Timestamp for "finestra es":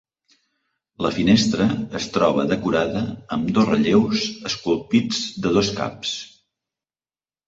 1.17-2.07